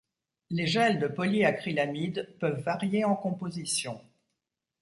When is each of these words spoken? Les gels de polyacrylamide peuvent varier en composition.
Les 0.49 0.65
gels 0.65 0.97
de 0.97 1.05
polyacrylamide 1.05 2.35
peuvent 2.39 2.63
varier 2.63 3.05
en 3.05 3.15
composition. 3.15 4.01